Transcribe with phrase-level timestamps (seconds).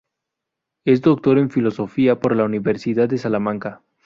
[0.83, 3.83] Es Doctor en Filosofía por la Universidad de Salamanca.